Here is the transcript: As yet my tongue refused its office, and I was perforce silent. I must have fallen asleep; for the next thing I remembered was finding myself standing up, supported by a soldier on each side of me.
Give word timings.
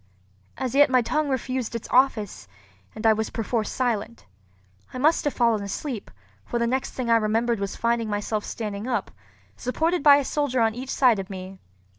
As 0.57 0.73
yet 0.73 0.89
my 0.89 1.03
tongue 1.03 1.29
refused 1.29 1.75
its 1.75 1.87
office, 1.91 2.47
and 2.95 3.05
I 3.05 3.13
was 3.13 3.29
perforce 3.29 3.69
silent. 3.69 4.25
I 4.91 4.97
must 4.97 5.25
have 5.25 5.33
fallen 5.35 5.61
asleep; 5.61 6.09
for 6.43 6.57
the 6.57 6.65
next 6.65 6.93
thing 6.93 7.11
I 7.11 7.17
remembered 7.17 7.59
was 7.59 7.75
finding 7.75 8.09
myself 8.09 8.43
standing 8.43 8.87
up, 8.87 9.11
supported 9.55 10.01
by 10.01 10.15
a 10.15 10.25
soldier 10.25 10.59
on 10.61 10.73
each 10.73 10.89
side 10.89 11.19
of 11.19 11.29
me. 11.29 11.59